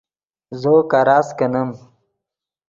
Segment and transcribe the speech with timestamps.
[0.61, 1.69] زو کراست کینیم